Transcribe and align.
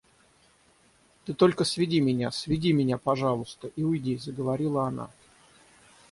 Ты 1.25 1.35
только 1.35 1.63
сведи 1.63 1.99
меня, 2.01 2.31
сведи 2.31 2.73
меня, 2.73 2.97
пожалуйста, 2.97 3.67
и 3.75 3.83
уйди,— 3.83 4.17
заговорила 4.17 4.87
она. 4.87 5.11